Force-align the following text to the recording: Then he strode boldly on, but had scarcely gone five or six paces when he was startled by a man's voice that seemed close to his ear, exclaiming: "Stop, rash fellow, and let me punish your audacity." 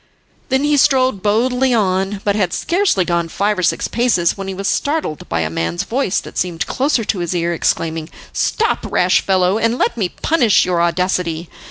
Then 0.49 0.63
he 0.63 0.77
strode 0.77 1.21
boldly 1.21 1.75
on, 1.75 2.21
but 2.23 2.35
had 2.35 2.53
scarcely 2.53 3.05
gone 3.05 3.27
five 3.29 3.59
or 3.59 3.61
six 3.61 3.87
paces 3.87 4.35
when 4.35 4.47
he 4.47 4.53
was 4.55 4.67
startled 4.67 5.29
by 5.29 5.41
a 5.41 5.49
man's 5.51 5.83
voice 5.83 6.19
that 6.21 6.39
seemed 6.39 6.65
close 6.65 6.95
to 6.95 7.19
his 7.19 7.35
ear, 7.35 7.53
exclaiming: 7.53 8.09
"Stop, 8.33 8.83
rash 8.91 9.21
fellow, 9.21 9.59
and 9.59 9.77
let 9.77 9.97
me 9.97 10.09
punish 10.09 10.65
your 10.65 10.81
audacity." 10.81 11.51